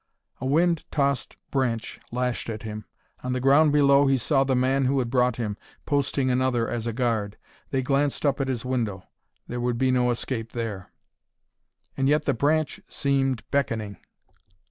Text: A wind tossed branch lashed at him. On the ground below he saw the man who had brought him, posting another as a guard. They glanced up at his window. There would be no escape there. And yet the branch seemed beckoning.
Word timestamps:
A 0.39 0.47
wind 0.47 0.83
tossed 0.89 1.37
branch 1.51 1.99
lashed 2.11 2.49
at 2.49 2.63
him. 2.63 2.85
On 3.21 3.33
the 3.33 3.39
ground 3.39 3.71
below 3.71 4.07
he 4.07 4.17
saw 4.17 4.43
the 4.43 4.55
man 4.55 4.85
who 4.85 4.97
had 4.97 5.11
brought 5.11 5.35
him, 5.35 5.57
posting 5.85 6.31
another 6.31 6.67
as 6.67 6.87
a 6.87 6.91
guard. 6.91 7.37
They 7.69 7.83
glanced 7.83 8.25
up 8.25 8.41
at 8.41 8.47
his 8.47 8.65
window. 8.65 9.03
There 9.45 9.61
would 9.61 9.77
be 9.77 9.91
no 9.91 10.09
escape 10.09 10.53
there. 10.53 10.91
And 11.95 12.09
yet 12.09 12.25
the 12.25 12.33
branch 12.33 12.79
seemed 12.89 13.43
beckoning. 13.51 13.97